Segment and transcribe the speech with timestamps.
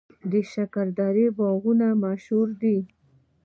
[0.31, 2.77] د شکردرې باغونه مشهور دي